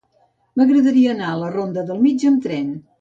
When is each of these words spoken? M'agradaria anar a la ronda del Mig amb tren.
M'agradaria 0.61 1.13
anar 1.15 1.27
a 1.33 1.37
la 1.43 1.49
ronda 1.57 1.85
del 1.91 2.01
Mig 2.07 2.27
amb 2.31 2.43
tren. 2.47 2.73